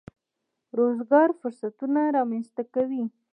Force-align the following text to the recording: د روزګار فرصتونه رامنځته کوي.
د 0.03 0.03
روزګار 0.79 1.29
فرصتونه 1.39 2.01
رامنځته 2.17 2.63
کوي. 2.73 3.03